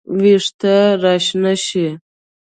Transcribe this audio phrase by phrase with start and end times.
[0.21, 1.87] وېښته راشنه شي